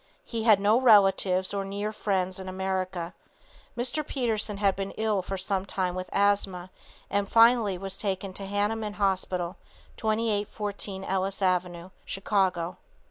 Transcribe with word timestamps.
He 0.25 0.45
had 0.45 0.59
no 0.59 0.79
relatives 0.81 1.53
or 1.53 1.63
near 1.63 1.93
friends 1.93 2.39
in 2.39 2.49
America. 2.49 3.13
Mr. 3.77 4.03
Peterson 4.03 4.57
had 4.57 4.75
been 4.75 4.89
ill 4.97 5.21
for 5.21 5.37
some 5.37 5.63
time 5.63 5.93
with 5.93 6.09
asthma 6.11 6.71
and 7.11 7.29
finally 7.31 7.77
was 7.77 7.95
taken 7.97 8.33
to 8.33 8.41
the 8.41 8.49
Hahnemann 8.49 8.93
Hospital, 8.93 9.57
2814 9.97 11.03
Ellis 11.03 11.43
avenue, 11.43 11.91
Chicago. 12.03 12.77